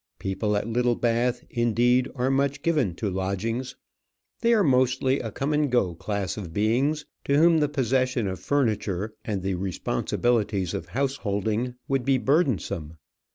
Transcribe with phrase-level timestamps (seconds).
[0.17, 3.75] People at Littlebath, indeed, are much given to lodgings.
[4.39, 8.39] They are mostly a come and go class of beings, to whom the possession of
[8.39, 12.97] furniture and the responsibilities of householding would be burdensome.